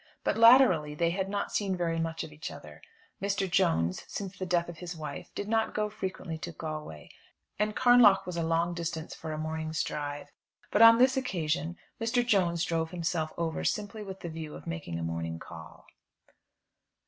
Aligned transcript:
But 0.23 0.35
latterly 0.35 0.95
they 0.95 1.11
had 1.11 1.29
not 1.29 1.51
seen 1.51 1.77
very 1.77 1.99
much 1.99 2.23
of 2.23 2.33
each 2.33 2.49
other. 2.49 2.81
Mr. 3.21 3.47
Jones, 3.47 4.03
since 4.07 4.35
the 4.35 4.47
death 4.47 4.67
of 4.67 4.79
his 4.79 4.95
wife, 4.95 5.29
did 5.35 5.47
not 5.47 5.75
go 5.75 5.91
frequently 5.91 6.39
to 6.39 6.51
Galway, 6.51 7.09
and 7.59 7.75
Carnlough 7.75 8.23
was 8.25 8.35
a 8.35 8.41
long 8.41 8.73
distance 8.73 9.13
for 9.13 9.31
a 9.31 9.37
morning's 9.37 9.83
drive. 9.83 10.29
But 10.71 10.81
on 10.81 10.97
this 10.97 11.17
occasion 11.17 11.77
Mr. 12.01 12.25
Jones 12.25 12.63
drove 12.63 12.89
himself 12.89 13.31
over 13.37 13.63
simply 13.63 14.01
with 14.01 14.21
the 14.21 14.29
view 14.29 14.55
of 14.55 14.65
making 14.65 14.97
a 14.97 15.03
morning 15.03 15.37
call. 15.37 15.85